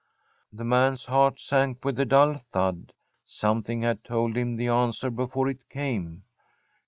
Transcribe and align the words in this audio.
The 0.51 0.63
man's 0.63 1.05
heart 1.05 1.39
sank 1.39 1.85
with 1.85 1.99
a 1.99 2.07
dull 2.07 2.35
thud: 2.35 2.91
something 3.23 3.83
had 3.83 4.03
told 4.03 4.35
him 4.35 4.55
the 4.55 4.67
answer 4.69 5.11
before 5.11 5.47
it 5.47 5.69
came. 5.69 6.23